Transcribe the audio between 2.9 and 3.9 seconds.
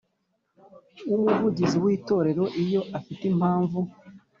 afite impamvu